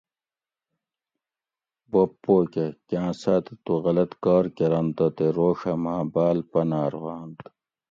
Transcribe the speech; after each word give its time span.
بوب 1.89 2.11
پو 2.23 2.33
کہ: 2.53 2.65
کاۤں 2.87 3.13
ساتہ 3.21 3.53
تو 3.65 3.73
غلط 3.85 4.11
کار 4.23 4.45
کرنتہ 4.57 5.05
تے 5.15 5.25
روڛہ 5.37 5.73
ماۤں 5.83 6.03
باۤل 6.13 6.37
پنار 6.51 6.91
ہوانت 6.99 7.39